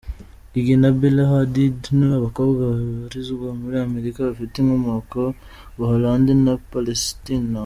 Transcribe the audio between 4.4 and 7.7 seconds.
inkomoko Buholande na Palesitina.